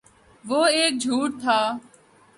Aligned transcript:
وہ 0.45 0.61
ایک 0.77 0.93
جھوٹ 1.03 1.31
تھا 1.41 1.59